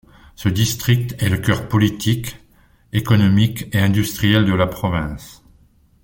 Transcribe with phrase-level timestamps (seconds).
[0.33, 2.37] Ce district est le cœur politique,
[2.91, 5.43] économique et industriel de la province.